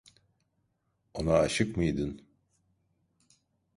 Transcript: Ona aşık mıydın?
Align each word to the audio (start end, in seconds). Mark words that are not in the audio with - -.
Ona 1.13 1.33
aşık 1.33 1.77
mıydın? 1.77 2.21